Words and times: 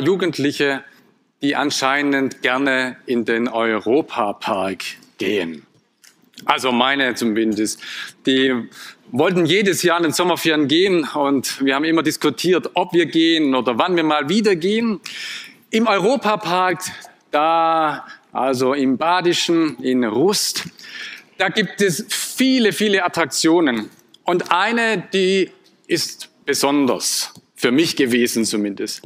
Jugendliche, 0.00 0.84
die 1.42 1.56
anscheinend 1.56 2.42
gerne 2.42 2.96
in 3.06 3.24
den 3.24 3.48
Europapark 3.48 4.82
gehen. 5.18 5.66
Also 6.44 6.72
meine 6.72 7.14
zumindest. 7.14 7.80
Die 8.26 8.68
wollten 9.10 9.44
jedes 9.44 9.82
Jahr 9.82 9.98
in 9.98 10.04
den 10.04 10.12
Sommerferien 10.12 10.68
gehen 10.68 11.04
und 11.14 11.64
wir 11.64 11.74
haben 11.74 11.84
immer 11.84 12.02
diskutiert, 12.02 12.70
ob 12.74 12.92
wir 12.92 13.06
gehen 13.06 13.54
oder 13.54 13.78
wann 13.78 13.96
wir 13.96 14.04
mal 14.04 14.28
wieder 14.28 14.56
gehen. 14.56 15.00
Im 15.70 15.86
Europapark, 15.86 16.82
da 17.30 18.06
also 18.32 18.74
im 18.74 18.96
Badischen, 18.96 19.76
in 19.82 20.04
Rust, 20.04 20.64
da 21.38 21.48
gibt 21.48 21.80
es 21.80 22.04
viele, 22.08 22.72
viele 22.72 23.04
Attraktionen. 23.04 23.90
Und 24.24 24.52
eine, 24.52 25.02
die 25.12 25.50
ist 25.86 26.28
besonders, 26.44 27.32
für 27.56 27.72
mich 27.72 27.96
gewesen 27.96 28.44
zumindest. 28.44 29.02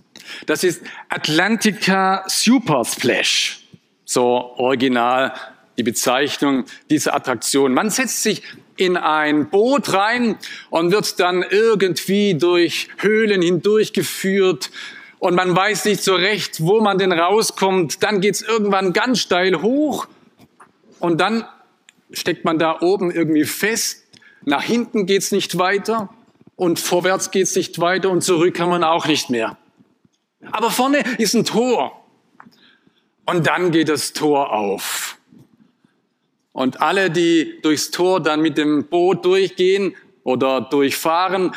Das 0.47 0.65
ist 0.65 0.83
Atlantica 1.09 2.25
Super 2.27 2.85
Splash. 2.85 3.61
So 4.05 4.23
original 4.57 5.33
die 5.77 5.83
Bezeichnung 5.83 6.65
dieser 6.91 7.15
Attraktion. 7.15 7.75
Man 7.75 7.91
setzt 7.91 8.23
sich 8.23 8.43
in 8.77 8.97
ein 8.97 9.51
Boot 9.51 9.93
rein 9.93 10.37
und 10.71 10.91
wird 10.91 11.19
dann 11.21 11.45
irgendwie 11.49 12.35
durch 12.35 12.89
Höhlen 12.99 13.43
hindurchgeführt 13.43 14.71
und 15.19 15.35
man 15.35 15.57
weiß 15.57 15.87
nicht 15.87 16.03
so 16.03 16.15
recht, 16.15 16.61
wo 16.61 16.81
man 16.81 16.99
denn 16.99 17.13
rauskommt. 17.13 18.03
Dann 18.03 18.21
geht's 18.21 18.43
irgendwann 18.43 18.93
ganz 18.93 19.21
steil 19.21 19.63
hoch 19.63 20.07
und 20.99 21.21
dann 21.21 21.45
steckt 22.11 22.45
man 22.45 22.59
da 22.59 22.81
oben 22.81 23.11
irgendwie 23.11 23.45
fest. 23.45 24.05
Nach 24.45 24.63
hinten 24.63 25.07
geht's 25.07 25.33
nicht 25.33 25.57
weiter 25.57 26.11
und 26.57 26.79
vorwärts 26.79 27.31
geht's 27.31 27.57
nicht 27.57 27.81
weiter 27.81 28.11
und 28.11 28.23
zurück 28.23 28.55
kann 28.55 28.69
man 28.69 28.85
auch 28.85 29.07
nicht 29.07 29.31
mehr. 29.31 29.57
Aber 30.53 30.71
vorne 30.71 31.03
ist 31.19 31.35
ein 31.35 31.45
Tor. 31.45 32.05
Und 33.27 33.47
dann 33.47 33.71
geht 33.71 33.89
das 33.89 34.13
Tor 34.13 34.53
auf. 34.53 35.19
Und 36.53 36.81
alle, 36.81 37.11
die 37.11 37.59
durchs 37.63 37.91
Tor 37.91 38.23
dann 38.23 38.41
mit 38.41 38.59
dem 38.59 38.87
Boot 38.87 39.25
durchgehen 39.25 39.97
oder 40.23 40.61
durchfahren, 40.61 41.53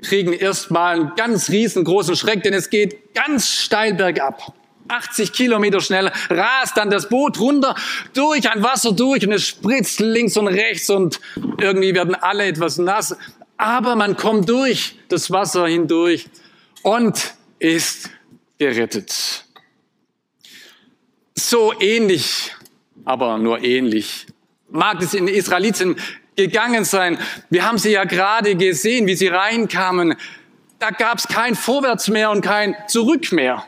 kriegen 0.00 0.32
erstmal 0.32 0.94
einen 0.94 1.14
ganz 1.16 1.50
riesengroßen 1.50 2.16
Schreck, 2.16 2.42
denn 2.42 2.54
es 2.54 2.70
geht 2.70 3.14
ganz 3.14 3.48
steil 3.48 3.94
bergab. 3.94 4.54
80 4.88 5.32
Kilometer 5.32 5.80
schnell 5.80 6.10
rast 6.30 6.76
dann 6.76 6.90
das 6.90 7.08
Boot 7.08 7.38
runter, 7.40 7.74
durch 8.14 8.50
ein 8.50 8.62
Wasser 8.62 8.92
durch 8.92 9.26
und 9.26 9.32
es 9.32 9.46
spritzt 9.46 10.00
links 10.00 10.36
und 10.36 10.48
rechts 10.48 10.90
und 10.90 11.20
irgendwie 11.60 11.94
werden 11.94 12.14
alle 12.14 12.46
etwas 12.46 12.78
nass. 12.78 13.16
Aber 13.56 13.96
man 13.96 14.16
kommt 14.16 14.48
durch 14.48 14.96
das 15.08 15.30
Wasser 15.30 15.66
hindurch 15.66 16.26
und 16.82 17.34
ist 17.62 18.10
gerettet. 18.58 19.44
So 21.36 21.72
ähnlich, 21.80 22.52
aber 23.04 23.38
nur 23.38 23.62
ähnlich, 23.62 24.26
mag 24.68 25.00
es 25.00 25.14
in 25.14 25.28
Israeliten 25.28 25.96
gegangen 26.34 26.84
sein. 26.84 27.18
Wir 27.50 27.66
haben 27.66 27.78
sie 27.78 27.92
ja 27.92 28.04
gerade 28.04 28.56
gesehen, 28.56 29.06
wie 29.06 29.14
sie 29.14 29.28
reinkamen. 29.28 30.16
Da 30.78 30.90
gab 30.90 31.18
es 31.18 31.28
kein 31.28 31.54
Vorwärts 31.54 32.08
mehr 32.08 32.30
und 32.30 32.40
kein 32.40 32.74
Zurück 32.88 33.30
mehr. 33.30 33.64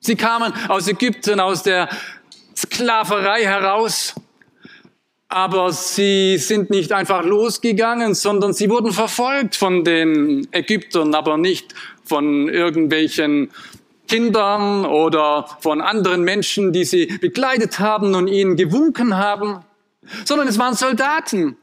Sie 0.00 0.16
kamen 0.16 0.52
aus 0.68 0.88
Ägypten, 0.88 1.40
aus 1.40 1.62
der 1.62 1.88
Sklaverei 2.54 3.44
heraus. 3.44 4.14
Aber 5.28 5.72
sie 5.72 6.36
sind 6.36 6.68
nicht 6.68 6.92
einfach 6.92 7.24
losgegangen, 7.24 8.14
sondern 8.14 8.52
sie 8.52 8.68
wurden 8.68 8.92
verfolgt 8.92 9.56
von 9.56 9.84
den 9.84 10.46
Ägyptern, 10.52 11.14
aber 11.14 11.38
nicht 11.38 11.74
von 12.12 12.50
irgendwelchen 12.50 13.50
Kindern 14.06 14.84
oder 14.84 15.48
von 15.60 15.80
anderen 15.80 16.24
Menschen, 16.24 16.70
die 16.70 16.84
sie 16.84 17.06
begleitet 17.06 17.78
haben 17.78 18.14
und 18.14 18.28
ihnen 18.28 18.54
gewunken 18.54 19.16
haben, 19.16 19.64
sondern 20.26 20.46
es 20.46 20.58
waren 20.58 20.74
Soldaten. 20.74 21.56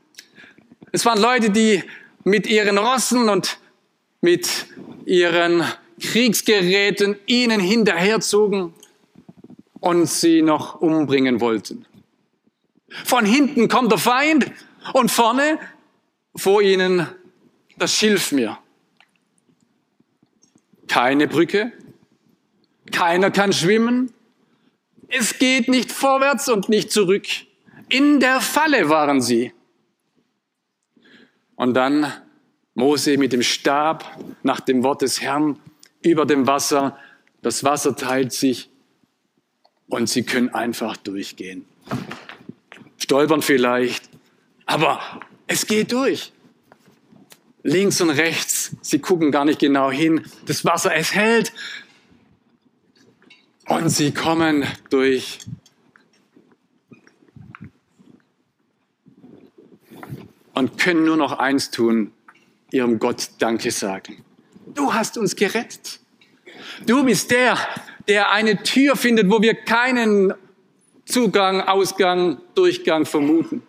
Es 0.92 1.06
waren 1.06 1.22
Leute, 1.22 1.52
die 1.52 1.84
mit 2.24 2.48
ihren 2.48 2.80
Rossen 2.80 3.30
und 3.30 3.60
mit 4.22 4.66
ihren 5.06 5.64
Kriegsgeräten 6.02 7.16
ihnen 7.28 7.60
hinterherzogen 7.60 8.74
und 9.82 10.08
sie 10.08 10.42
noch 10.42 10.82
umbringen 10.82 11.42
wollten. 11.42 11.86
Von 13.06 13.24
hinten 13.24 13.68
kommt 13.68 13.92
der 13.92 14.00
Feind 14.00 14.52
und 14.94 15.12
vorne 15.12 15.60
vor 16.36 16.64
ihnen 16.64 17.08
das 17.78 17.94
Schilfmeer. 17.94 18.58
Keine 20.90 21.28
Brücke, 21.28 21.72
keiner 22.92 23.32
kann 23.32 23.54
schwimmen, 23.54 24.12
es 25.08 25.40
geht 25.40 25.70
nicht 25.70 25.92
vorwärts 25.92 26.50
und 26.50 26.68
nicht 26.68 26.92
zurück. 26.92 27.26
In 27.88 28.20
der 28.20 28.42
Falle 28.42 28.90
waren 28.90 29.22
sie. 29.22 29.54
Und 31.56 31.74
dann 31.76 32.12
Mose 32.74 33.18
mit 33.18 33.32
dem 33.32 33.42
Stab 33.42 34.20
nach 34.44 34.60
dem 34.60 34.84
Wort 34.84 35.02
des 35.02 35.22
Herrn 35.22 35.58
über 36.02 36.26
dem 36.26 36.46
Wasser. 36.46 36.98
Das 37.42 37.64
Wasser 37.64 37.96
teilt 37.96 38.34
sich 38.34 38.70
und 39.88 40.10
sie 40.10 40.24
können 40.24 40.50
einfach 40.50 40.98
durchgehen 40.98 41.66
stolpern 43.10 43.42
vielleicht, 43.42 44.08
aber 44.68 45.02
es 45.48 45.66
geht 45.66 45.92
durch. 45.92 46.32
Links 47.64 48.00
und 48.02 48.12
rechts, 48.12 48.59
sie 48.82 49.00
gucken 49.00 49.32
gar 49.32 49.46
nicht 49.46 49.60
genau 49.60 49.92
hin. 49.92 50.26
Das 50.46 50.66
Wasser, 50.66 50.96
es 50.96 51.14
hält. 51.14 51.54
Und 53.68 53.90
sie 53.90 54.12
kommen 54.14 54.66
durch. 54.90 55.40
Und 60.54 60.78
können 60.78 61.06
nur 61.06 61.18
noch 61.18 61.40
eins 61.40 61.72
tun, 61.72 62.12
ihrem 62.72 63.00
Gott 63.00 63.30
Danke 63.40 63.72
sagen. 63.72 64.26
Du 64.74 64.94
hast 64.94 65.18
uns 65.18 65.36
gerettet. 65.36 66.00
Du 66.86 67.04
bist 67.04 67.32
der, 67.32 67.58
der 68.08 68.32
eine 68.32 68.62
Tür 68.64 68.96
findet, 68.96 69.30
wo 69.30 69.42
wir 69.42 69.54
keinen 69.54 70.34
Zugang, 71.06 71.62
Ausgang, 71.62 72.40
Durchgang 72.56 73.06
vermuten. 73.06 73.64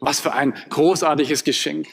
Was 0.00 0.20
für 0.20 0.32
ein 0.32 0.54
großartiges 0.70 1.44
Geschenk. 1.44 1.86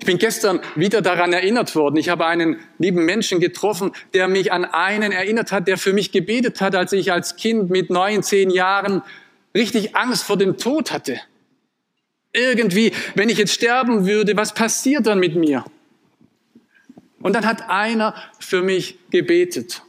Ich 0.00 0.06
bin 0.06 0.16
gestern 0.16 0.60
wieder 0.76 1.02
daran 1.02 1.34
erinnert 1.34 1.76
worden. 1.76 1.98
Ich 1.98 2.08
habe 2.08 2.24
einen 2.24 2.58
lieben 2.78 3.04
Menschen 3.04 3.38
getroffen, 3.38 3.92
der 4.14 4.28
mich 4.28 4.50
an 4.50 4.64
einen 4.64 5.12
erinnert 5.12 5.52
hat, 5.52 5.68
der 5.68 5.76
für 5.76 5.92
mich 5.92 6.10
gebetet 6.10 6.62
hat, 6.62 6.74
als 6.74 6.94
ich 6.94 7.12
als 7.12 7.36
Kind 7.36 7.68
mit 7.68 7.90
neun, 7.90 8.22
zehn 8.22 8.48
Jahren 8.48 9.02
richtig 9.54 9.94
Angst 9.96 10.24
vor 10.24 10.38
dem 10.38 10.56
Tod 10.56 10.90
hatte. 10.90 11.20
Irgendwie, 12.32 12.92
wenn 13.14 13.28
ich 13.28 13.36
jetzt 13.36 13.52
sterben 13.52 14.06
würde, 14.06 14.38
was 14.38 14.54
passiert 14.54 15.06
dann 15.06 15.20
mit 15.20 15.36
mir? 15.36 15.66
Und 17.20 17.34
dann 17.34 17.44
hat 17.44 17.68
einer 17.68 18.14
für 18.38 18.62
mich 18.62 18.96
gebetet. 19.10 19.82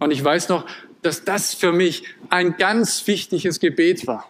Und 0.00 0.10
ich 0.10 0.22
weiß 0.22 0.48
noch, 0.48 0.66
dass 1.02 1.22
das 1.22 1.54
für 1.54 1.70
mich 1.70 2.02
ein 2.28 2.56
ganz 2.56 3.06
wichtiges 3.06 3.60
Gebet 3.60 4.08
war. 4.08 4.28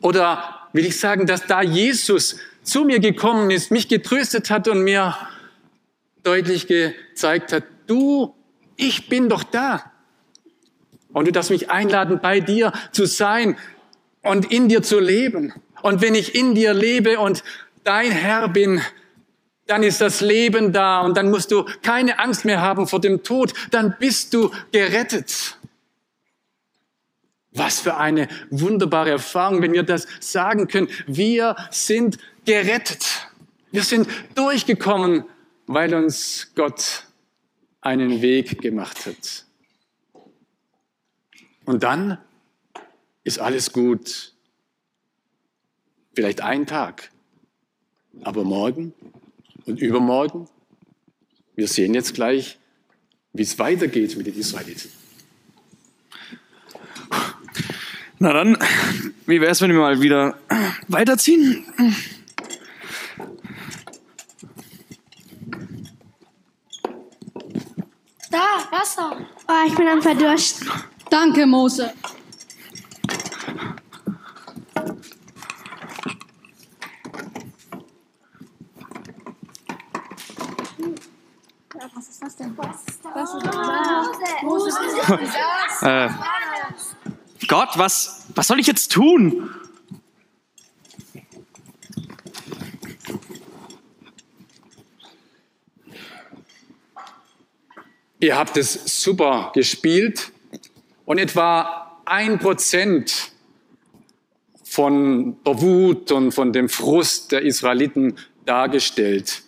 Oder 0.00 0.66
will 0.72 0.86
ich 0.86 0.98
sagen, 0.98 1.26
dass 1.26 1.46
da 1.46 1.60
Jesus 1.60 2.38
zu 2.64 2.84
mir 2.84 2.98
gekommen 2.98 3.50
ist, 3.50 3.70
mich 3.70 3.88
getröstet 3.88 4.50
hat 4.50 4.66
und 4.68 4.82
mir 4.82 5.16
deutlich 6.22 6.66
gezeigt 6.66 7.52
hat, 7.52 7.64
du, 7.86 8.34
ich 8.76 9.08
bin 9.08 9.28
doch 9.28 9.44
da. 9.44 9.92
Und 11.12 11.28
du 11.28 11.32
darfst 11.32 11.50
mich 11.50 11.70
einladen, 11.70 12.18
bei 12.20 12.40
dir 12.40 12.72
zu 12.90 13.06
sein 13.06 13.56
und 14.22 14.50
in 14.50 14.68
dir 14.68 14.82
zu 14.82 14.98
leben. 14.98 15.52
Und 15.82 16.00
wenn 16.00 16.14
ich 16.14 16.34
in 16.34 16.54
dir 16.54 16.74
lebe 16.74 17.20
und 17.20 17.44
dein 17.84 18.10
Herr 18.10 18.48
bin, 18.48 18.80
dann 19.66 19.82
ist 19.82 20.00
das 20.00 20.20
Leben 20.20 20.72
da 20.72 21.00
und 21.00 21.16
dann 21.16 21.30
musst 21.30 21.50
du 21.50 21.64
keine 21.82 22.18
Angst 22.18 22.44
mehr 22.44 22.60
haben 22.60 22.86
vor 22.86 23.00
dem 23.00 23.22
Tod, 23.22 23.52
dann 23.70 23.94
bist 23.98 24.34
du 24.34 24.50
gerettet. 24.72 25.58
Was 27.52 27.80
für 27.80 27.96
eine 27.96 28.28
wunderbare 28.50 29.10
Erfahrung, 29.10 29.62
wenn 29.62 29.72
wir 29.72 29.84
das 29.84 30.08
sagen 30.20 30.66
können. 30.66 30.88
Wir 31.06 31.54
sind 31.70 32.18
gerettet. 32.44 33.28
Wir 33.70 33.82
sind 33.82 34.08
durchgekommen 34.34 35.24
weil 35.66 35.94
uns 35.94 36.52
Gott 36.54 37.04
einen 37.80 38.22
Weg 38.22 38.60
gemacht 38.60 39.06
hat. 39.06 39.44
Und 41.64 41.82
dann 41.82 42.18
ist 43.22 43.38
alles 43.38 43.72
gut. 43.72 44.32
Vielleicht 46.14 46.42
ein 46.42 46.66
Tag, 46.66 47.10
aber 48.22 48.44
morgen 48.44 48.94
und 49.64 49.80
übermorgen, 49.80 50.48
wir 51.56 51.66
sehen 51.66 51.94
jetzt 51.94 52.14
gleich, 52.14 52.58
wie 53.32 53.42
es 53.42 53.58
weitergeht 53.58 54.16
mit 54.16 54.26
den 54.26 54.38
Israeliten. 54.38 54.92
Na 58.18 58.32
dann, 58.32 58.56
wie 59.26 59.40
wäre 59.40 59.50
es, 59.50 59.60
wenn 59.60 59.72
wir 59.72 59.80
mal 59.80 60.00
wieder 60.00 60.38
weiterziehen? 60.86 61.66
Da, 68.34 68.68
Wasser. 68.84 69.16
Oh, 69.48 69.66
ich 69.66 69.74
bin 69.74 69.88
am 69.88 70.02
Verdursten. 70.02 70.70
Danke, 71.08 71.46
Mose. 71.46 71.94
Was 81.94 82.08
ist 82.08 82.22
das 82.22 82.36
denn? 82.36 82.56
Was 82.58 82.84
ist 82.86 83.00
das? 83.04 84.42
Mose. 84.42 84.70
Äh, 85.80 86.08
Gott, 87.46 87.70
was, 87.76 88.26
was 88.34 88.46
soll 88.46 88.60
ich 88.60 88.66
jetzt 88.66 88.92
tun? 88.92 89.50
Ihr 98.24 98.38
habt 98.38 98.56
es 98.56 99.02
super 99.02 99.52
gespielt 99.54 100.32
und 101.04 101.18
etwa 101.18 102.00
ein 102.06 102.38
Prozent 102.38 103.32
von 104.62 105.36
der 105.44 105.60
Wut 105.60 106.10
und 106.10 106.32
von 106.32 106.50
dem 106.54 106.70
Frust 106.70 107.32
der 107.32 107.42
Israeliten 107.42 108.16
dargestellt. 108.46 109.42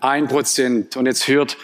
Ein 0.00 0.28
Prozent. 0.28 0.98
Und 0.98 1.06
jetzt 1.06 1.28
hört 1.28 1.56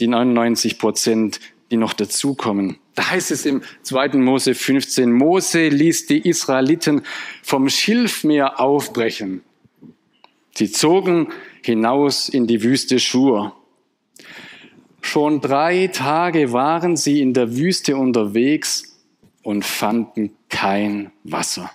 die 0.00 0.06
99 0.06 0.78
Prozent, 0.78 1.38
die 1.70 1.76
noch 1.76 1.92
dazukommen. 1.92 2.78
Da 2.94 3.10
heißt 3.10 3.30
es 3.30 3.44
im 3.44 3.60
2. 3.82 4.08
Mose 4.14 4.54
15, 4.54 5.12
Mose 5.12 5.68
ließ 5.68 6.06
die 6.06 6.26
Israeliten 6.26 7.02
vom 7.42 7.68
Schilfmeer 7.68 8.58
aufbrechen. 8.58 9.42
Sie 10.54 10.72
zogen 10.72 11.28
hinaus 11.60 12.30
in 12.30 12.46
die 12.46 12.62
Wüste 12.62 12.98
Schur. 12.98 13.54
Schon 15.02 15.40
drei 15.40 15.88
Tage 15.88 16.52
waren 16.52 16.96
sie 16.96 17.20
in 17.20 17.34
der 17.34 17.56
Wüste 17.56 17.96
unterwegs 17.96 18.98
und 19.42 19.64
fanden 19.64 20.34
kein 20.48 21.12
Wasser. 21.24 21.70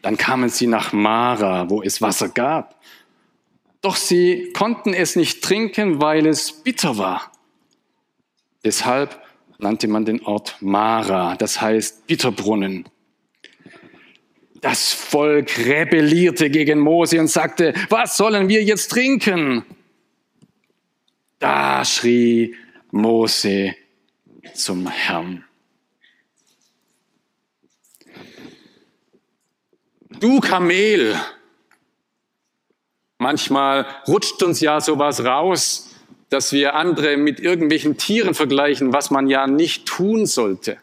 Dann 0.00 0.16
kamen 0.16 0.48
sie 0.48 0.68
nach 0.68 0.92
Mara, 0.92 1.68
wo 1.68 1.82
es 1.82 2.00
Wasser 2.00 2.28
gab. 2.28 2.80
Doch 3.82 3.96
sie 3.96 4.52
konnten 4.54 4.94
es 4.94 5.16
nicht 5.16 5.42
trinken, 5.42 6.00
weil 6.00 6.26
es 6.26 6.52
bitter 6.52 6.96
war. 6.98 7.32
Deshalb 8.64 9.20
nannte 9.58 9.88
man 9.88 10.04
den 10.04 10.22
Ort 10.22 10.56
Mara, 10.60 11.36
das 11.36 11.60
heißt 11.60 12.06
Bitterbrunnen. 12.06 12.88
Das 14.60 14.92
Volk 14.92 15.58
rebellierte 15.58 16.50
gegen 16.50 16.80
Mose 16.80 17.20
und 17.20 17.28
sagte, 17.28 17.74
was 17.90 18.16
sollen 18.16 18.48
wir 18.48 18.62
jetzt 18.62 18.88
trinken? 18.88 19.64
Da 21.38 21.84
schrie 21.84 22.56
Mose 22.90 23.74
zum 24.54 24.88
Herrn. 24.88 25.44
Du 30.20 30.40
Kamel, 30.40 31.14
manchmal 33.18 33.86
rutscht 34.08 34.42
uns 34.42 34.60
ja 34.60 34.80
sowas 34.80 35.24
raus, 35.24 35.94
dass 36.28 36.52
wir 36.52 36.74
andere 36.74 37.16
mit 37.16 37.40
irgendwelchen 37.40 37.96
Tieren 37.96 38.34
vergleichen, 38.34 38.92
was 38.92 39.10
man 39.10 39.28
ja 39.28 39.46
nicht 39.46 39.86
tun 39.86 40.26
sollte. 40.26 40.78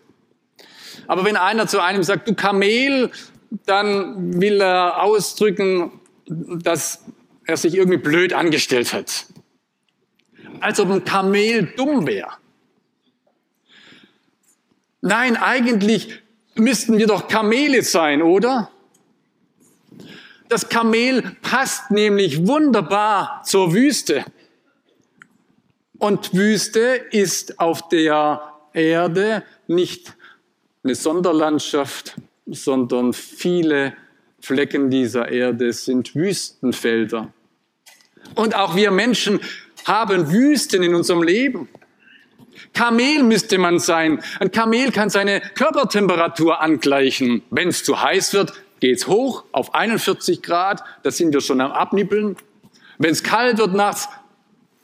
Aber 1.08 1.26
wenn 1.26 1.36
einer 1.36 1.68
zu 1.68 1.82
einem 1.82 2.04
sagt, 2.04 2.28
du 2.28 2.34
Kamel, 2.34 3.12
dann 3.66 4.42
will 4.42 4.62
er 4.62 5.04
ausdrücken, 5.04 6.00
dass 6.28 7.04
er 7.46 7.58
sich 7.58 7.76
irgendwie 7.76 7.98
blöd 7.98 8.34
angestellt 8.34 8.94
hat. 8.94 9.28
Als 10.60 10.80
ob 10.80 10.90
ein 10.90 11.04
Kamel 11.04 11.74
dumm 11.76 12.08
wäre. 12.08 12.30
Nein, 15.02 15.38
eigentlich 15.38 16.22
müssten 16.56 16.98
wir 16.98 17.08
doch 17.08 17.28
Kamele 17.28 17.84
sein, 17.84 18.22
oder? 18.22 18.72
Das 20.50 20.70
Kamel 20.70 21.36
passt 21.42 21.92
nämlich 21.92 22.48
wunderbar 22.48 23.42
zur 23.46 23.74
Wüste. 23.74 24.26
Und 25.98 26.34
Wüste 26.34 27.02
ist 27.12 27.60
auf 27.60 27.88
der 27.90 28.54
Erde 28.74 29.44
nicht 29.68 30.16
eine 30.84 30.96
Sonderlandschaft, 30.96 32.16
sondern 32.46 33.14
viele 33.14 33.96
Flecken 34.40 34.92
dieser 34.92 35.30
Erde 35.30 35.74
sind 35.74 36.14
Wüstenfelder. 36.16 37.34
Und 38.36 38.56
auch 38.56 38.76
wir 38.76 38.92
Menschen 38.92 39.40
haben 39.86 40.32
Wüsten 40.32 40.84
in 40.84 40.94
unserem 40.94 41.24
Leben. 41.24 41.70
Kamel 42.74 43.24
müsste 43.24 43.58
man 43.58 43.80
sein. 43.80 44.22
Ein 44.40 44.52
Kamel 44.52 44.92
kann 44.92 45.10
seine 45.10 45.40
Körpertemperatur 45.40 46.62
angleichen. 46.62 47.44
Wenn 47.50 47.70
es 47.70 47.84
zu 47.84 48.02
heiß 48.02 48.34
wird, 48.34 48.54
geht's 48.80 49.08
hoch 49.08 49.46
auf 49.52 49.74
41 49.74 50.42
Grad. 50.42 50.84
Da 51.04 51.12
sind 51.12 51.34
wir 51.34 51.42
schon 51.42 51.62
am 51.62 51.72
Abnippeln. 51.72 52.36
Wenn 52.98 53.12
es 53.12 53.24
kalt 53.24 53.58
wird 53.58 53.74
nachts, 53.74 54.10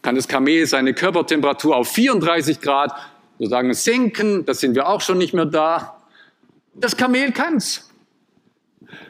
kann 0.02 0.16
das 0.16 0.28
Kamel 0.28 0.66
seine 0.66 0.94
Körpertemperatur 0.94 1.76
auf 1.76 1.90
34 1.90 2.62
Grad 2.62 2.94
sozusagen 3.38 3.74
senken. 3.74 4.46
Da 4.46 4.54
sind 4.54 4.76
wir 4.76 4.88
auch 4.88 5.02
schon 5.02 5.18
nicht 5.18 5.34
mehr 5.34 5.46
da. 5.46 6.02
Das 6.74 6.96
Kamel 6.96 7.32
kann's. 7.32 7.91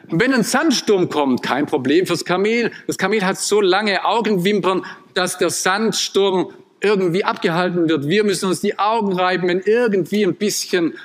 Wenn 0.10 0.33
ein 0.33 0.44
Sandsturm 0.44 1.10
kommt, 1.10 1.42
kein 1.42 1.66
Problem 1.66 2.06
fürs 2.06 2.25
Kamel. 2.25 2.72
Das 2.88 2.98
Kamel 2.98 3.25
hat 3.25 3.38
so 3.38 3.62
lange 3.62 4.04
Augenwimpern, 4.04 4.86
dass 5.13 5.38
der 5.38 5.50
Sandsturm 5.50 6.51
irgendwie 6.82 7.24
abgehalten 7.24 7.88
wird. 7.88 8.08
Wir 8.08 8.24
müssen 8.24 8.50
uns 8.50 8.60
die 8.60 8.77
Augen 8.77 9.13
reiben, 9.13 9.48
wenn 9.48 9.62
irgendwie 9.62 10.25
ein 10.25 10.36
bisschen 10.36 10.96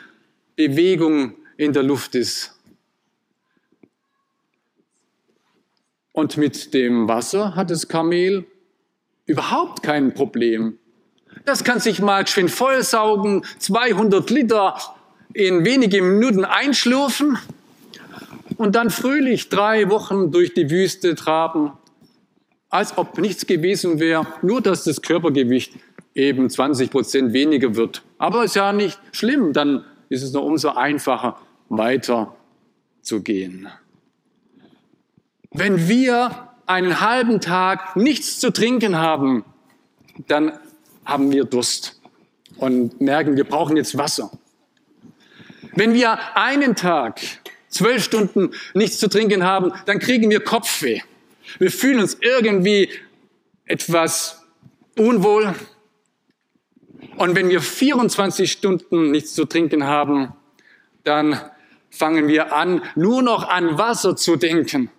Bewegung 0.57 1.35
in 1.57 1.73
der 1.73 1.83
Luft 1.83 2.15
ist. 2.15 2.55
Und 6.13 6.37
mit 6.39 6.73
dem 6.73 7.09
Wasser 7.09 7.55
hat 7.55 7.71
das 7.71 7.89
Kamel 7.89 8.47
überhaupt 9.27 9.83
kein 9.83 10.15
Problem. 10.15 10.79
Das 11.45 11.63
kann 11.63 11.79
sich 11.79 12.01
mal 12.01 12.27
schön 12.27 12.49
vollsaugen, 12.49 13.45
200 13.59 14.31
Liter 14.31 14.79
in 15.35 15.65
wenige 15.67 16.01
Minuten 16.01 16.47
einschlürfen 16.47 17.39
und 18.57 18.75
dann 18.75 18.91
fröhlich 18.91 19.49
drei 19.49 19.91
Wochen 19.91 20.31
durch 20.31 20.55
die 20.55 20.71
Wüste 20.71 21.15
traben, 21.15 21.73
als 22.69 22.97
ob 22.99 23.19
nichts 23.19 23.47
gewesen 23.47 24.01
wäre, 24.01 24.27
nur 24.43 24.61
dass 24.61 24.85
das 24.85 25.03
Körpergewicht 25.03 25.75
eben 26.15 26.49
20 26.49 26.91
Prozent 26.91 27.33
weniger 27.33 27.77
wird. 27.77 28.03
Aber 28.19 28.45
ist 28.45 28.57
ja 28.57 28.73
nicht 28.73 28.99
schlimm, 29.13 29.53
dann 29.53 29.85
ist 30.09 30.23
es 30.23 30.33
noch 30.33 30.45
umso 30.45 30.71
einfacher, 30.71 31.39
weiter 31.69 32.35
zu 33.03 33.23
gehen. 33.23 33.69
Wenn 35.51 35.89
wir 35.89 36.49
einen 36.67 37.01
halben 37.01 37.41
Tag 37.41 37.97
nichts 37.97 38.41
zu 38.41 38.53
trinken 38.53 38.97
haben, 38.97 39.45
dann 40.27 40.53
haben 41.05 41.31
wir 41.31 41.45
Durst 41.45 42.01
und 42.57 43.01
merken, 43.01 43.37
wir 43.37 43.45
brauchen 43.45 43.77
jetzt 43.77 43.97
Wasser. 43.97 44.31
Wenn 45.75 45.93
wir 45.93 46.37
einen 46.37 46.75
Tag 46.75 47.21
zwölf 47.77 48.03
Stunden 48.03 48.51
nichts 48.75 48.99
zu 48.99 49.09
trinken 49.09 49.45
haben, 49.45 49.73
dann 49.87 49.99
kriegen 49.99 50.31
wir 50.31 50.41
Kopfweh. 50.41 51.01
Wir 51.59 51.71
fühlen 51.71 52.01
uns 52.01 52.17
irgendwie 52.21 52.91
etwas 53.67 54.43
unwohl. 54.99 55.55
Und 57.17 57.35
wenn 57.35 57.49
wir 57.49 57.61
24 57.61 58.51
Stunden 58.51 59.11
nichts 59.11 59.35
zu 59.35 59.45
trinken 59.45 59.85
haben, 59.85 60.33
dann 61.05 61.41
fangen 61.91 62.29
wir 62.29 62.53
an, 62.53 62.83
nur 62.95 63.23
noch 63.23 63.49
an 63.49 63.79
Wasser 63.79 64.17
zu 64.17 64.37
denken. 64.37 64.91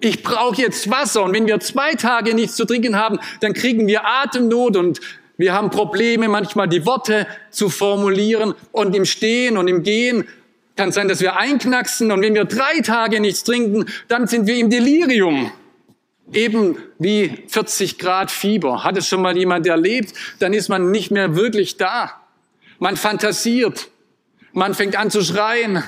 Ich 0.00 0.22
brauche 0.22 0.60
jetzt 0.60 0.90
Wasser. 0.90 1.22
Und 1.22 1.34
wenn 1.34 1.46
wir 1.46 1.60
zwei 1.60 1.94
Tage 1.94 2.34
nichts 2.34 2.56
zu 2.56 2.64
trinken 2.64 2.96
haben, 2.96 3.18
dann 3.40 3.52
kriegen 3.52 3.86
wir 3.86 4.06
Atemnot 4.06 4.76
und 4.76 5.00
wir 5.36 5.52
haben 5.52 5.70
Probleme, 5.70 6.28
manchmal 6.28 6.68
die 6.68 6.86
Worte 6.86 7.26
zu 7.50 7.68
formulieren. 7.68 8.54
Und 8.70 8.94
im 8.94 9.04
Stehen 9.04 9.56
und 9.56 9.68
im 9.68 9.82
Gehen 9.82 10.26
kann 10.76 10.92
sein, 10.92 11.08
dass 11.08 11.20
wir 11.20 11.36
einknacksen 11.36 12.12
und 12.12 12.22
wenn 12.22 12.34
wir 12.34 12.44
drei 12.44 12.80
Tage 12.80 13.20
nichts 13.20 13.44
trinken, 13.44 13.86
dann 14.08 14.26
sind 14.26 14.46
wir 14.46 14.56
im 14.56 14.70
Delirium. 14.70 15.52
Eben 16.32 16.78
wie 16.98 17.44
40 17.48 17.98
Grad 17.98 18.30
Fieber. 18.30 18.84
Hat 18.84 18.96
es 18.96 19.06
schon 19.06 19.20
mal 19.20 19.36
jemand 19.36 19.66
erlebt? 19.66 20.14
Dann 20.38 20.54
ist 20.54 20.68
man 20.68 20.90
nicht 20.90 21.10
mehr 21.10 21.36
wirklich 21.36 21.76
da. 21.76 22.12
Man 22.78 22.96
fantasiert. 22.96 23.90
Man 24.52 24.74
fängt 24.74 24.96
an 24.96 25.10
zu 25.10 25.22
schreien. 25.22 25.84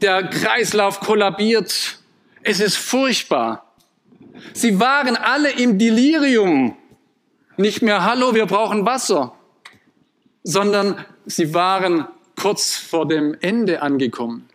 Der 0.00 0.28
Kreislauf 0.28 1.00
kollabiert. 1.00 1.98
Es 2.42 2.60
ist 2.60 2.76
furchtbar. 2.76 3.74
Sie 4.52 4.80
waren 4.80 5.16
alle 5.16 5.50
im 5.50 5.78
Delirium. 5.78 6.76
Nicht 7.56 7.82
mehr, 7.82 8.04
hallo, 8.04 8.34
wir 8.34 8.46
brauchen 8.46 8.84
Wasser, 8.84 9.36
sondern 10.42 11.04
sie 11.24 11.54
waren 11.54 12.06
kurz 12.36 12.76
vor 12.76 13.06
dem 13.06 13.36
Ende 13.40 13.82
angekommen. 13.82 14.48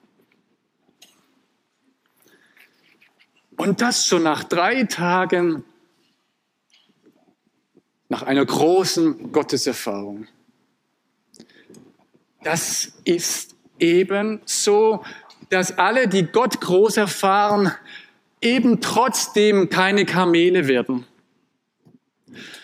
Und 3.58 3.82
das 3.82 4.06
schon 4.06 4.24
nach 4.24 4.44
drei 4.44 4.84
Tagen, 4.86 5.64
nach 8.08 8.24
einer 8.24 8.46
großen 8.46 9.32
Gotteserfahrung. 9.32 10.28
Das 12.44 12.94
ist 13.04 13.56
eben 13.80 14.42
so, 14.46 15.04
dass 15.50 15.78
alle, 15.78 16.08
die 16.08 16.24
Gott 16.24 16.62
groß 16.62 16.98
erfahren, 16.98 17.74
eben 18.42 18.82
trotzdem 18.82 19.70
keine 19.70 20.06
Kamele 20.06 20.68
werden, 20.68 21.06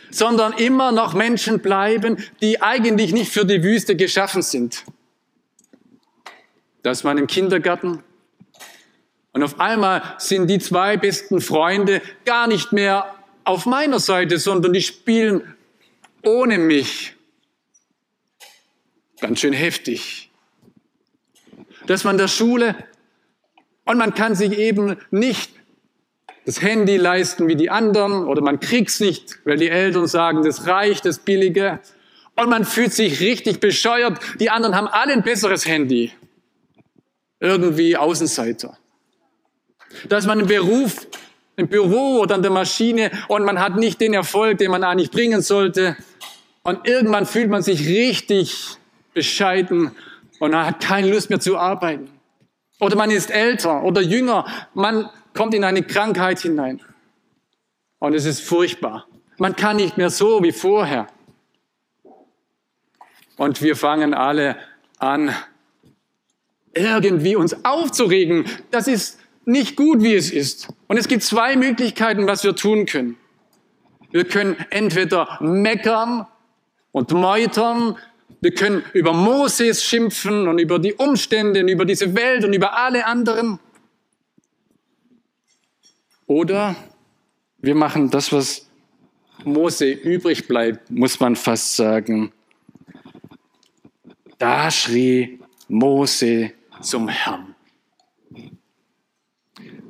sondern 0.10 0.54
immer 0.54 0.92
noch 0.92 1.14
Menschen 1.14 1.60
bleiben, 1.60 2.24
die 2.42 2.62
eigentlich 2.62 3.12
nicht 3.12 3.32
für 3.32 3.46
die 3.46 3.64
Wüste 3.64 3.96
geschaffen 3.96 4.42
sind. 4.42 4.86
Da 6.86 6.92
ist 6.92 7.04
man 7.04 7.18
im 7.18 7.26
Kindergarten 7.26 8.04
und 9.32 9.42
auf 9.42 9.60
einmal 9.60 10.04
sind 10.20 10.48
die 10.52 10.60
zwei 10.60 10.98
besten 10.98 11.42
Freunde 11.42 12.00
gar 12.26 12.46
nicht 12.46 12.74
mehr 12.74 13.16
auf 13.44 13.66
meiner 13.66 14.00
Seite, 14.00 14.38
sondern 14.38 14.72
die 14.72 14.84
spielen 14.84 15.56
ohne 16.22 16.60
mich. 16.60 17.16
Ganz 19.20 19.40
schön 19.40 19.54
heftig. 19.54 20.30
Dass 21.88 22.04
man 22.04 22.20
der 22.20 22.28
Schule 22.28 22.76
und 23.86 23.98
man 23.98 24.14
kann 24.14 24.36
sich 24.36 24.56
eben 24.56 24.96
nicht 25.10 25.54
das 26.46 26.62
Handy 26.62 26.98
leisten 26.98 27.48
wie 27.48 27.56
die 27.56 27.72
anderen 27.72 28.26
oder 28.26 28.44
man 28.44 28.60
kriegt's 28.60 29.00
nicht, 29.00 29.40
weil 29.44 29.58
die 29.58 29.70
Eltern 29.70 30.06
sagen, 30.06 30.44
das 30.44 30.68
reicht, 30.68 31.06
das 31.06 31.18
Billige. 31.18 31.80
Und 32.36 32.48
man 32.48 32.64
fühlt 32.64 32.94
sich 32.94 33.22
richtig 33.22 33.60
bescheuert. 33.60 34.20
Die 34.40 34.52
anderen 34.52 34.76
haben 34.76 34.88
alle 34.88 35.14
ein 35.14 35.24
besseres 35.24 35.66
Handy. 35.66 36.12
Irgendwie 37.40 37.98
Außenseiter. 37.98 38.78
Da 40.10 40.18
ist 40.18 40.26
man 40.26 40.40
im 40.40 40.48
Beruf, 40.48 41.08
im 41.56 41.68
Büro 41.68 42.20
oder 42.20 42.36
an 42.36 42.42
der 42.42 42.52
Maschine 42.52 43.12
und 43.28 43.44
man 43.44 43.60
hat 43.60 43.76
nicht 43.76 44.02
den 44.02 44.14
Erfolg, 44.14 44.58
den 44.58 44.72
man 44.72 44.84
eigentlich 44.84 45.12
bringen 45.12 45.42
sollte. 45.42 45.96
Und 46.64 46.88
irgendwann 46.88 47.26
fühlt 47.26 47.50
man 47.50 47.62
sich 47.62 47.88
richtig 47.88 48.78
bescheiden 49.14 49.92
und 50.40 50.56
hat 50.56 50.82
keine 50.82 51.10
Lust 51.12 51.30
mehr 51.30 51.40
zu 51.40 51.58
arbeiten. 51.58 52.10
Oder 52.80 52.96
man 52.96 53.12
ist 53.12 53.32
älter 53.32 53.84
oder 53.84 54.02
jünger. 54.02 54.46
Man 54.74 55.10
kommt 55.34 55.54
in 55.54 55.64
eine 55.64 55.84
Krankheit 55.84 56.40
hinein. 56.40 56.82
Und 58.00 58.14
es 58.14 58.26
ist 58.26 58.42
furchtbar. 58.42 59.08
Man 59.38 59.56
kann 59.56 59.78
nicht 59.78 59.98
mehr 59.98 60.10
so 60.10 60.44
wie 60.44 60.52
vorher. 60.52 61.08
Und 63.38 63.62
wir 63.62 63.76
fangen 63.76 64.14
alle 64.14 64.58
an, 64.98 65.34
irgendwie 66.76 67.36
uns 67.36 67.66
aufzuregen. 67.66 68.46
Das 68.72 68.88
ist 68.88 69.20
nicht 69.46 69.76
gut, 69.76 70.02
wie 70.02 70.14
es 70.14 70.32
ist. 70.32 70.68
Und 70.88 70.98
es 70.98 71.08
gibt 71.08 71.24
zwei 71.24 71.56
Möglichkeiten, 71.56 72.28
was 72.28 72.44
wir 72.44 72.56
tun 72.56 72.86
können. 72.86 73.18
Wir 74.12 74.26
können 74.26 74.56
entweder 74.70 75.38
meckern 75.42 76.28
und 76.92 77.12
meutern, 77.12 77.98
wir 78.42 78.54
können 78.54 78.84
über 78.94 79.14
Moses 79.14 79.84
schimpfen 79.84 80.48
und 80.48 80.60
über 80.60 80.80
die 80.80 80.94
Umstände 80.94 81.62
und 81.62 81.68
über 81.68 81.86
diese 81.86 82.16
Welt 82.16 82.46
und 82.46 82.54
über 82.54 82.78
alle 82.78 83.06
anderen. 83.06 83.60
Oder 86.28 86.76
wir 87.58 87.76
machen 87.76 88.10
das, 88.10 88.32
was 88.32 88.70
Mose 89.44 89.92
übrig 89.92 90.48
bleibt, 90.48 90.90
muss 90.90 91.20
man 91.20 91.36
fast 91.36 91.76
sagen. 91.76 92.32
Da 94.38 94.72
schrie 94.72 95.40
Mose 95.68 96.52
zum 96.86 97.08
Herrn. 97.08 97.56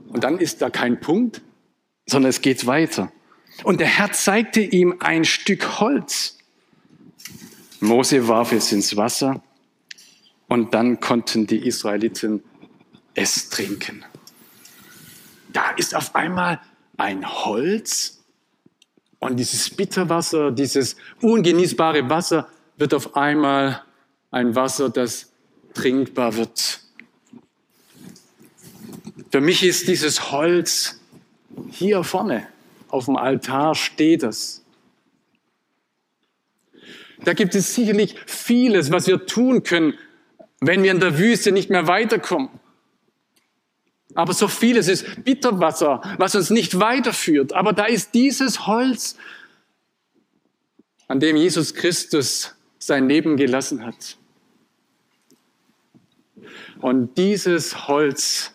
Und 0.07 0.23
dann 0.23 0.37
ist 0.37 0.61
da 0.61 0.69
kein 0.69 0.99
Punkt, 0.99 1.41
sondern 2.05 2.29
es 2.29 2.41
geht 2.41 2.65
weiter. 2.65 3.11
Und 3.63 3.79
der 3.79 3.87
Herr 3.87 4.11
zeigte 4.11 4.61
ihm 4.61 4.95
ein 4.99 5.25
Stück 5.25 5.79
Holz. 5.79 6.37
Mose 7.79 8.27
warf 8.27 8.51
es 8.51 8.71
ins 8.71 8.95
Wasser 8.95 9.41
und 10.47 10.73
dann 10.73 10.99
konnten 10.99 11.47
die 11.47 11.67
Israeliten 11.67 12.43
es 13.13 13.49
trinken. 13.49 14.05
Da 15.51 15.71
ist 15.71 15.95
auf 15.95 16.15
einmal 16.15 16.61
ein 16.97 17.27
Holz 17.27 18.23
und 19.19 19.37
dieses 19.37 19.69
Bitterwasser, 19.69 20.51
dieses 20.51 20.95
ungenießbare 21.21 22.09
Wasser 22.09 22.47
wird 22.77 22.93
auf 22.93 23.15
einmal 23.15 23.83
ein 24.31 24.55
Wasser, 24.55 24.89
das 24.89 25.31
trinkbar 25.73 26.35
wird. 26.35 26.84
Für 29.35 29.41
mich 29.41 29.63
ist 29.63 29.89
dieses 29.89 30.31
Holz 30.31 31.01
hier 31.69 32.05
vorne 32.05 32.47
auf 32.87 33.03
dem 33.03 33.17
Altar 33.17 33.75
steht 33.75 34.23
es. 34.23 34.63
Da 37.25 37.33
gibt 37.33 37.53
es 37.53 37.75
sicherlich 37.75 38.15
vieles, 38.27 38.91
was 38.91 39.07
wir 39.07 39.25
tun 39.25 39.63
können, 39.63 39.95
wenn 40.61 40.83
wir 40.83 40.91
in 40.91 41.01
der 41.01 41.19
Wüste 41.19 41.51
nicht 41.51 41.69
mehr 41.69 41.85
weiterkommen. 41.85 42.47
Aber 44.13 44.31
so 44.31 44.47
vieles 44.47 44.87
ist 44.87 45.25
Bitterwasser, 45.25 46.01
was 46.17 46.33
uns 46.35 46.49
nicht 46.49 46.79
weiterführt. 46.79 47.51
Aber 47.51 47.73
da 47.73 47.87
ist 47.87 48.13
dieses 48.13 48.65
Holz, 48.67 49.17
an 51.09 51.19
dem 51.19 51.35
Jesus 51.35 51.73
Christus 51.73 52.55
sein 52.79 53.09
Leben 53.09 53.35
gelassen 53.35 53.85
hat. 53.85 54.15
Und 56.79 57.17
dieses 57.17 57.89
Holz 57.89 58.53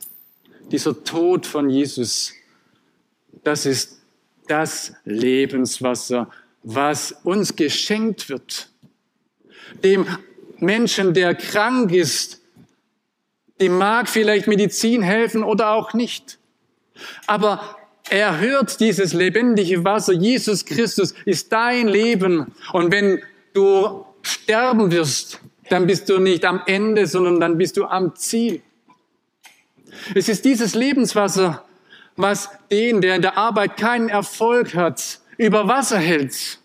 dieser 0.73 1.05
Tod 1.05 1.47
von 1.47 1.69
Jesus, 1.69 2.33
das 3.45 3.67
ist 3.67 4.01
das 4.49 4.93
Lebenswasser, 5.05 6.31
was 6.63 7.13
uns 7.25 7.57
geschenkt 7.57 8.29
wird. 8.29 8.69
Dem 9.85 10.07
Menschen, 10.59 11.15
der 11.15 11.35
krank 11.35 11.93
ist, 11.93 12.41
dem 13.61 13.77
mag 13.79 14.09
vielleicht 14.09 14.47
Medizin 14.47 15.03
helfen 15.03 15.43
oder 15.45 15.71
auch 15.71 15.93
nicht. 15.93 16.39
Aber 17.27 17.77
er 18.09 18.41
hört 18.41 18.81
dieses 18.81 19.13
lebendige 19.13 19.85
Wasser. 19.85 20.13
Jesus 20.13 20.65
Christus 20.65 21.15
ist 21.25 21.53
dein 21.53 21.89
Leben. 21.89 22.53
Und 22.73 22.91
wenn 22.91 23.23
du 23.53 24.05
sterben 24.23 24.91
wirst, 24.91 25.41
dann 25.69 25.87
bist 25.87 26.09
du 26.09 26.19
nicht 26.19 26.45
am 26.45 26.63
Ende, 26.67 27.07
sondern 27.07 27.39
dann 27.41 27.57
bist 27.57 27.77
du 27.77 27.85
am 27.85 28.17
Ziel. 28.17 28.63
Es 30.15 30.29
ist 30.29 30.45
dieses 30.45 30.75
Lebenswasser, 30.75 31.65
was 32.17 32.51
den, 32.71 33.01
der 33.01 33.17
in 33.17 33.23
der 33.23 33.37
Arbeit 33.37 33.77
keinen 33.77 34.09
Erfolg 34.09 34.75
hat, 34.75 35.21
über 35.37 35.69
Wasser 35.69 35.99
hält. 35.99 36.59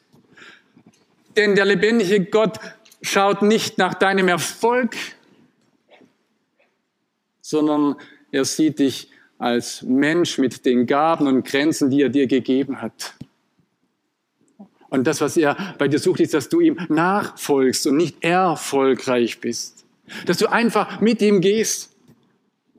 Denn 1.36 1.56
der 1.56 1.66
lebendige 1.66 2.26
Gott 2.26 2.60
schaut 3.02 3.42
nicht 3.42 3.78
nach 3.78 3.94
deinem 3.94 4.28
Erfolg, 4.28 4.96
sondern 7.42 7.96
er 8.32 8.46
sieht 8.46 8.80
dich 8.80 9.10
als 9.38 9.82
Mensch 9.84 10.38
mit 10.38 10.66
den 10.66 10.88
Gaben 10.88 11.28
und 11.28 11.46
Grenzen, 11.46 11.90
die 11.90 12.02
er 12.02 12.10
dir 12.10 12.28
gegeben 12.28 12.82
hat. 12.82 13.14
Und 14.90 15.06
das, 15.06 15.20
was 15.20 15.36
er 15.36 15.76
bei 15.78 15.88
dir 15.88 16.00
sucht, 16.00 16.22
ist, 16.22 16.34
dass 16.34 16.48
du 16.48 16.62
ihm 16.62 16.80
nachfolgst 16.90 17.88
und 17.88 17.98
nicht 17.98 18.24
erfolgreich 18.24 19.40
bist. 19.42 19.86
Dass 20.26 20.38
du 20.38 20.48
einfach 20.48 21.02
mit 21.02 21.22
ihm 21.22 21.42
gehst 21.42 21.95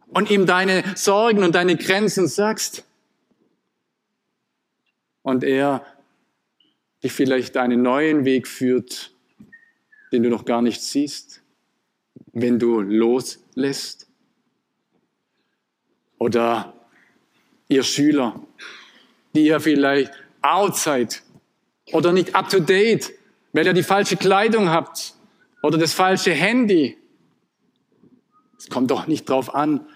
und 0.09 0.31
ihm 0.31 0.47
deine 0.47 0.85
Sorgen 0.97 1.43
und 1.43 1.55
deine 1.55 1.77
Grenzen 1.77 2.27
sagst. 2.29 2.85
Und 5.23 5.45
er 5.45 5.85
dich 7.03 7.13
vielleicht 7.13 7.57
einen 7.57 7.83
neuen 7.83 8.25
Weg 8.25 8.47
führt, 8.47 9.13
den 10.13 10.23
du 10.23 10.31
noch 10.31 10.45
gar 10.45 10.63
nicht 10.63 10.83
siehst, 10.83 11.43
wenn 12.33 12.59
du 12.59 12.81
loslässt. 12.81 14.07
Oder 16.19 16.75
ihr 17.69 17.83
Schüler, 17.83 18.41
die 19.35 19.47
ihr 19.47 19.61
vielleicht 19.61 20.13
out 20.43 20.77
seid 20.77 21.23
oder 21.93 22.13
nicht 22.13 22.35
up 22.35 22.49
to 22.49 22.61
date, 22.61 23.13
weil 23.53 23.67
ihr 23.67 23.73
die 23.73 23.83
falsche 23.83 24.17
Kleidung 24.17 24.71
habt 24.71 25.15
oder 25.63 25.79
das 25.79 25.93
falsche 25.93 26.33
Handy. 26.33 26.97
Es 28.59 28.69
kommt 28.69 28.91
doch 28.91 29.07
nicht 29.07 29.29
drauf 29.29 29.55
an, 29.55 29.87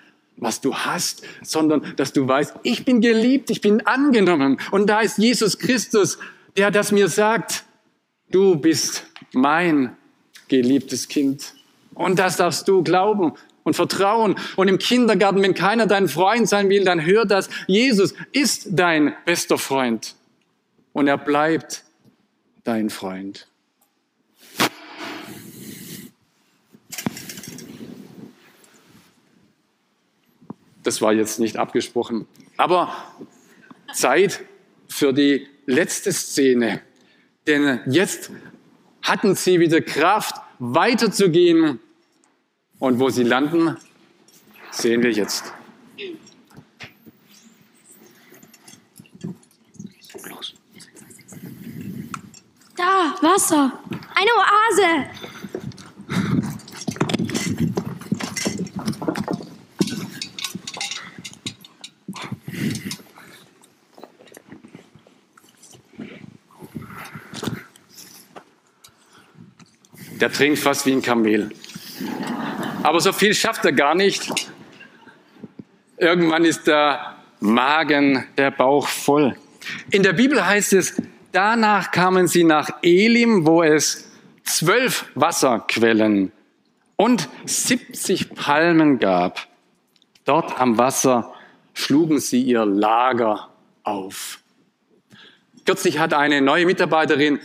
was 0.40 0.60
du 0.60 0.74
hast, 0.74 1.22
sondern 1.42 1.94
dass 1.96 2.12
du 2.12 2.26
weißt, 2.26 2.54
ich 2.62 2.84
bin 2.84 3.00
geliebt, 3.00 3.50
ich 3.50 3.60
bin 3.60 3.86
angenommen. 3.86 4.58
Und 4.70 4.88
da 4.88 5.00
ist 5.00 5.18
Jesus 5.18 5.58
Christus, 5.58 6.18
der 6.56 6.70
das 6.70 6.90
mir 6.92 7.08
sagt, 7.08 7.64
du 8.30 8.56
bist 8.56 9.04
mein 9.32 9.96
geliebtes 10.48 11.08
Kind. 11.08 11.54
Und 11.94 12.18
das 12.18 12.36
darfst 12.36 12.66
du 12.66 12.82
glauben 12.82 13.34
und 13.62 13.74
vertrauen. 13.74 14.36
Und 14.56 14.68
im 14.68 14.78
Kindergarten, 14.78 15.42
wenn 15.42 15.54
keiner 15.54 15.86
dein 15.86 16.08
Freund 16.08 16.48
sein 16.48 16.68
will, 16.68 16.84
dann 16.84 17.04
hör 17.04 17.24
das. 17.24 17.48
Jesus 17.66 18.14
ist 18.32 18.68
dein 18.70 19.14
bester 19.24 19.58
Freund. 19.58 20.16
Und 20.92 21.06
er 21.06 21.18
bleibt 21.18 21.84
dein 22.64 22.90
Freund. 22.90 23.46
Das 30.82 31.02
war 31.02 31.12
jetzt 31.12 31.38
nicht 31.38 31.56
abgesprochen. 31.56 32.26
Aber 32.56 32.92
Zeit 33.92 34.44
für 34.88 35.12
die 35.12 35.46
letzte 35.66 36.12
Szene. 36.12 36.82
Denn 37.46 37.80
jetzt 37.86 38.30
hatten 39.02 39.34
sie 39.34 39.60
wieder 39.60 39.80
Kraft, 39.80 40.36
weiterzugehen. 40.58 41.80
Und 42.78 42.98
wo 42.98 43.10
sie 43.10 43.24
landen, 43.24 43.76
sehen 44.70 45.02
wir 45.02 45.10
jetzt. 45.10 45.52
Da, 52.76 53.14
Wasser. 53.20 53.78
Eine 54.14 54.30
Oase. 54.30 55.29
Der 70.20 70.30
trinkt 70.30 70.58
fast 70.58 70.86
wie 70.86 70.92
ein 70.92 71.02
Kamel. 71.02 71.50
Aber 72.82 73.00
so 73.00 73.12
viel 73.12 73.34
schafft 73.34 73.64
er 73.64 73.72
gar 73.72 73.94
nicht. 73.94 74.30
Irgendwann 75.96 76.44
ist 76.44 76.66
der 76.66 77.16
Magen, 77.40 78.24
der 78.36 78.50
Bauch 78.50 78.86
voll. 78.86 79.36
In 79.90 80.02
der 80.02 80.12
Bibel 80.12 80.44
heißt 80.44 80.72
es, 80.74 81.00
danach 81.32 81.90
kamen 81.90 82.28
sie 82.28 82.44
nach 82.44 82.70
Elim, 82.82 83.46
wo 83.46 83.62
es 83.62 84.10
zwölf 84.44 85.06
Wasserquellen 85.14 86.32
und 86.96 87.28
70 87.46 88.34
Palmen 88.34 88.98
gab. 88.98 89.46
Dort 90.24 90.60
am 90.60 90.76
Wasser 90.76 91.32
schlugen 91.72 92.18
sie 92.18 92.42
ihr 92.42 92.66
Lager 92.66 93.48
auf. 93.84 94.40
Kürzlich 95.64 95.98
hat 95.98 96.14
eine 96.14 96.40
neue 96.40 96.66
Mitarbeiterin 96.66 97.40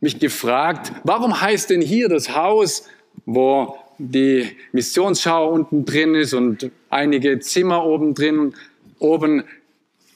mich 0.00 0.18
gefragt, 0.18 0.92
warum 1.04 1.40
heißt 1.40 1.70
denn 1.70 1.80
hier 1.80 2.08
das 2.08 2.34
Haus, 2.34 2.84
wo 3.26 3.76
die 3.98 4.56
Missionsschau 4.72 5.50
unten 5.50 5.84
drin 5.84 6.14
ist 6.14 6.34
und 6.34 6.70
einige 6.88 7.40
Zimmer 7.40 7.84
oben 7.84 8.14
drin, 8.14 8.54
oben 8.98 9.44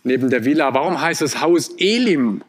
neben 0.05 0.31
der 0.31 0.45
Villa, 0.45 0.73
warum 0.75 1.01
heißt 1.01 1.21
das 1.21 1.41
Haus 1.41 1.71
Elim? 1.79 2.43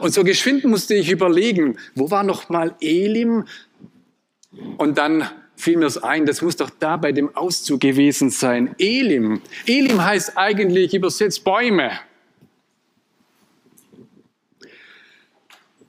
Und 0.00 0.14
so 0.14 0.24
geschwind 0.24 0.64
musste 0.64 0.94
ich 0.94 1.10
überlegen, 1.10 1.76
wo 1.94 2.10
war 2.10 2.22
noch 2.22 2.48
mal 2.48 2.74
Elim? 2.80 3.44
Und 4.78 4.98
dann 4.98 5.28
fiel 5.56 5.76
mir 5.76 5.86
es 5.86 5.98
ein, 5.98 6.26
das 6.26 6.42
muss 6.42 6.56
doch 6.56 6.70
da 6.70 6.96
bei 6.96 7.12
dem 7.12 7.34
Auszug 7.36 7.80
gewesen 7.80 8.30
sein. 8.30 8.74
Elim. 8.78 9.42
Elim 9.66 10.02
heißt 10.02 10.36
eigentlich 10.36 10.94
übersetzt 10.94 11.44
Bäume. 11.44 11.92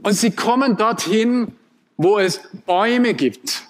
Und 0.03 0.13
sie 0.13 0.31
kommen 0.31 0.75
dorthin, 0.75 1.53
wo 1.97 2.19
es 2.19 2.41
Bäume 2.65 3.13
gibt, 3.13 3.63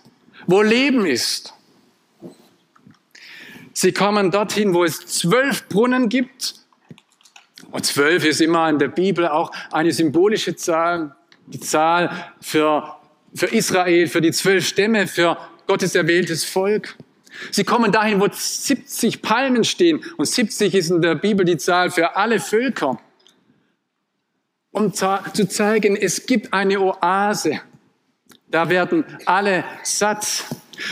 wo 0.47 0.61
Leben 0.61 1.05
ist. 1.05 1.53
Sie 3.73 3.91
kommen 3.91 4.31
dorthin, 4.31 4.73
wo 4.73 4.83
es 4.83 4.99
zwölf 5.05 5.67
Brunnen 5.69 6.09
gibt. 6.09 6.55
Und 7.71 7.85
zwölf 7.85 8.25
ist 8.25 8.41
immer 8.41 8.69
in 8.69 8.79
der 8.79 8.87
Bibel 8.87 9.27
auch 9.27 9.51
eine 9.71 9.91
symbolische 9.91 10.55
Zahl, 10.55 11.15
die 11.47 11.59
Zahl 11.59 12.33
für, 12.41 12.95
für 13.33 13.47
Israel, 13.47 14.07
für 14.07 14.21
die 14.21 14.31
zwölf 14.31 14.67
Stämme, 14.67 15.07
für 15.07 15.37
Gottes 15.67 15.95
erwähltes 15.95 16.45
Volk. 16.45 16.95
Sie 17.51 17.63
kommen 17.63 17.91
dahin, 17.91 18.19
wo 18.19 18.27
70 18.31 19.21
Palmen 19.21 19.63
stehen. 19.63 20.03
Und 20.17 20.25
70 20.25 20.73
ist 20.73 20.91
in 20.91 21.01
der 21.01 21.15
Bibel 21.15 21.45
die 21.45 21.57
Zahl 21.57 21.91
für 21.91 22.15
alle 22.15 22.39
Völker 22.39 22.99
um 24.73 24.91
zu 24.91 25.47
zeigen, 25.47 25.95
es 25.95 26.25
gibt 26.25 26.51
eine 26.51 26.81
Oase. 26.81 27.61
Da 28.49 28.67
werden 28.69 29.05
alle 29.25 29.63
satt. 29.83 30.45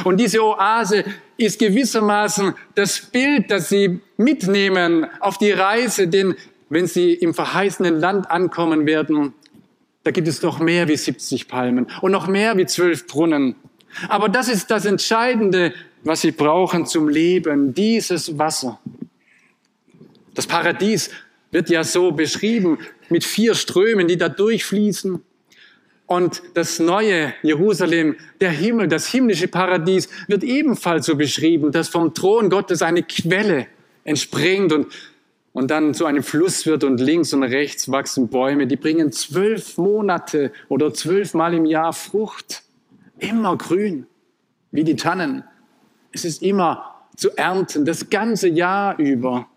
Und 0.03 0.17
diese 0.17 0.41
Oase 0.43 1.03
ist 1.35 1.59
gewissermaßen 1.59 2.53
das 2.75 3.01
Bild, 3.01 3.51
das 3.51 3.69
sie 3.69 3.99
mitnehmen 4.17 5.07
auf 5.19 5.37
die 5.37 5.51
Reise, 5.51 6.07
denn 6.07 6.35
wenn 6.69 6.87
sie 6.87 7.13
im 7.13 7.33
verheißenen 7.33 7.99
Land 7.99 8.29
ankommen 8.31 8.85
werden, 8.85 9.33
da 10.03 10.11
gibt 10.11 10.27
es 10.27 10.41
noch 10.41 10.59
mehr 10.59 10.87
wie 10.87 10.95
70 10.95 11.47
Palmen 11.47 11.87
und 12.01 12.11
noch 12.11 12.27
mehr 12.27 12.57
wie 12.57 12.65
zwölf 12.65 13.07
Brunnen. 13.07 13.55
Aber 14.07 14.29
das 14.29 14.47
ist 14.47 14.71
das 14.71 14.85
Entscheidende, 14.85 15.73
was 16.03 16.21
sie 16.21 16.31
brauchen 16.31 16.85
zum 16.85 17.09
Leben, 17.09 17.73
dieses 17.73 18.37
Wasser. 18.37 18.79
Das 20.33 20.47
Paradies 20.47 21.09
wird 21.51 21.69
ja 21.69 21.83
so 21.83 22.11
beschrieben 22.11 22.79
mit 23.09 23.23
vier 23.23 23.53
Strömen, 23.55 24.07
die 24.07 24.17
da 24.17 24.29
durchfließen. 24.29 25.21
Und 26.07 26.41
das 26.55 26.79
neue 26.79 27.33
Jerusalem, 27.41 28.17
der 28.41 28.51
Himmel, 28.51 28.87
das 28.87 29.07
himmlische 29.07 29.47
Paradies 29.47 30.09
wird 30.27 30.43
ebenfalls 30.43 31.05
so 31.05 31.15
beschrieben, 31.15 31.71
dass 31.71 31.87
vom 31.87 32.13
Thron 32.13 32.49
Gottes 32.49 32.81
eine 32.81 33.03
Quelle 33.03 33.67
entspringt 34.03 34.73
und, 34.73 34.87
und 35.53 35.71
dann 35.71 35.93
zu 35.93 36.05
einem 36.05 36.23
Fluss 36.23 36.65
wird 36.65 36.83
und 36.83 36.99
links 36.99 37.33
und 37.33 37.43
rechts 37.43 37.89
wachsen 37.91 38.27
Bäume, 38.27 38.67
die 38.67 38.75
bringen 38.75 39.11
zwölf 39.11 39.77
Monate 39.77 40.51
oder 40.67 40.93
zwölfmal 40.93 41.53
im 41.53 41.65
Jahr 41.65 41.93
Frucht. 41.93 42.63
Immer 43.19 43.55
grün, 43.57 44.05
wie 44.71 44.83
die 44.83 44.95
Tannen. 44.95 45.43
Es 46.11 46.25
ist 46.25 46.41
immer 46.41 47.05
zu 47.15 47.37
ernten, 47.37 47.85
das 47.85 48.09
ganze 48.09 48.49
Jahr 48.49 48.97
über. 48.99 49.47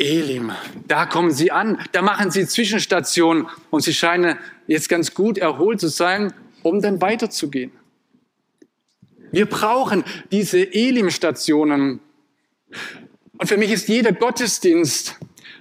Elim, 0.00 0.52
da 0.86 1.06
kommen 1.06 1.30
sie 1.30 1.50
an, 1.50 1.78
da 1.92 2.02
machen 2.02 2.30
sie 2.30 2.46
Zwischenstationen 2.46 3.46
und 3.70 3.82
sie 3.82 3.94
scheinen 3.94 4.38
jetzt 4.66 4.88
ganz 4.88 5.14
gut 5.14 5.38
erholt 5.38 5.80
zu 5.80 5.88
sein, 5.88 6.32
um 6.62 6.80
dann 6.80 7.00
weiterzugehen. 7.00 7.72
Wir 9.30 9.46
brauchen 9.46 10.04
diese 10.30 10.72
Elim-Stationen. 10.72 12.00
Und 13.36 13.46
für 13.46 13.56
mich 13.56 13.70
ist 13.70 13.88
jeder 13.88 14.12
Gottesdienst 14.12 15.16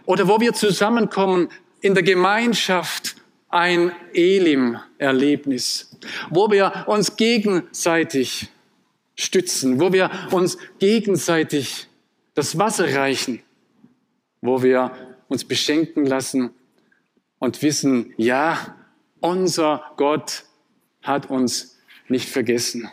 oder 0.05 0.27
wo 0.27 0.39
wir 0.39 0.53
zusammenkommen 0.53 1.49
in 1.81 1.93
der 1.93 2.03
Gemeinschaft 2.03 3.15
ein 3.49 3.91
Elim-Erlebnis, 4.13 5.97
wo 6.29 6.49
wir 6.49 6.85
uns 6.87 7.15
gegenseitig 7.15 8.49
stützen, 9.15 9.79
wo 9.79 9.91
wir 9.91 10.09
uns 10.31 10.57
gegenseitig 10.79 11.87
das 12.33 12.57
Wasser 12.57 12.93
reichen 12.95 13.41
wo 14.47 14.63
wir 14.63 14.91
uns 15.27 15.43
beschenken 15.43 16.05
lassen 16.05 16.51
und 17.37 17.61
wissen, 17.61 18.13
ja, 18.17 18.75
unser 19.19 19.83
Gott 19.97 20.45
hat 21.01 21.29
uns 21.29 21.77
nicht 22.07 22.29
vergessen. 22.29 22.89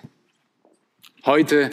Heute 1.25 1.71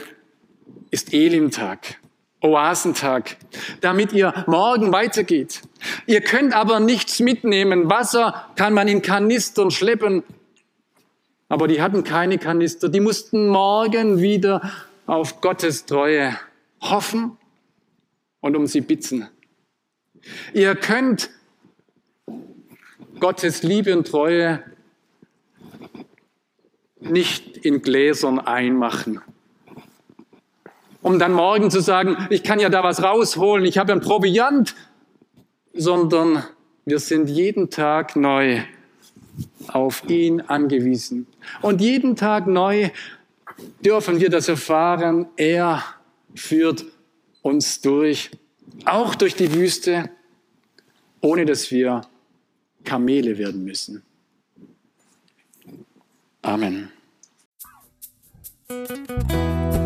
ist 0.90 1.12
Elim-Tag, 1.12 1.98
Oasentag, 2.40 3.36
damit 3.80 4.12
ihr 4.12 4.44
morgen 4.46 4.92
weitergeht. 4.92 5.62
Ihr 6.06 6.20
könnt 6.20 6.54
aber 6.54 6.80
nichts 6.80 7.20
mitnehmen. 7.20 7.90
Wasser 7.90 8.50
kann 8.56 8.74
man 8.74 8.88
in 8.88 9.02
Kanistern 9.02 9.70
schleppen. 9.70 10.22
Aber 11.48 11.68
die 11.68 11.82
hatten 11.82 12.04
keine 12.04 12.38
Kanister. 12.38 12.88
Die 12.88 13.00
mussten 13.00 13.48
morgen 13.48 14.20
wieder 14.20 14.72
auf 15.06 15.40
Gottes 15.40 15.84
Treue 15.86 16.38
hoffen 16.80 17.36
und 18.40 18.56
um 18.56 18.66
sie 18.66 18.80
bitten. 18.80 19.28
Ihr 20.52 20.74
könnt 20.74 21.30
Gottes 23.20 23.62
Liebe 23.62 23.96
und 23.96 24.06
Treue 24.06 24.62
nicht 27.00 27.58
in 27.58 27.82
Gläsern 27.82 28.38
einmachen, 28.38 29.20
um 31.02 31.18
dann 31.18 31.32
morgen 31.32 31.70
zu 31.70 31.80
sagen, 31.80 32.16
ich 32.30 32.42
kann 32.42 32.60
ja 32.60 32.68
da 32.68 32.84
was 32.84 33.02
rausholen, 33.02 33.64
ich 33.64 33.78
habe 33.78 33.92
ein 33.92 34.00
Proviant, 34.00 34.74
sondern 35.74 36.44
wir 36.84 36.98
sind 36.98 37.28
jeden 37.28 37.70
Tag 37.70 38.16
neu 38.16 38.62
auf 39.68 40.08
ihn 40.08 40.40
angewiesen. 40.40 41.26
Und 41.60 41.80
jeden 41.80 42.16
Tag 42.16 42.46
neu 42.46 42.90
dürfen 43.84 44.20
wir 44.20 44.30
das 44.30 44.48
erfahren. 44.48 45.26
Er 45.36 45.82
führt 46.34 46.84
uns 47.42 47.80
durch, 47.80 48.30
auch 48.86 49.14
durch 49.14 49.34
die 49.34 49.52
Wüste, 49.54 50.10
ohne 51.20 51.44
dass 51.44 51.70
wir 51.70 52.02
Kamele 52.84 53.38
werden 53.38 53.64
müssen. 53.64 54.02
Amen. 56.42 56.90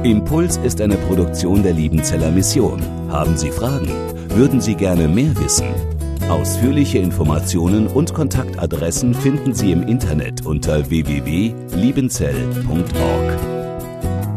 Impuls 0.02 0.56
ist 0.58 0.80
eine 0.80 0.96
Produktion 0.96 1.62
der 1.62 1.72
Liebenzeller 1.72 2.30
Mission. 2.30 2.82
Haben 3.10 3.36
Sie 3.36 3.50
Fragen? 3.50 3.88
Würden 4.30 4.60
Sie 4.60 4.74
gerne 4.74 5.08
mehr 5.08 5.36
wissen? 5.38 5.66
Ausführliche 6.28 6.98
Informationen 6.98 7.86
und 7.86 8.14
Kontaktadressen 8.14 9.14
finden 9.14 9.54
Sie 9.54 9.72
im 9.72 9.82
Internet 9.82 10.46
unter 10.46 10.90
www.liebenzell.org. 10.90 13.55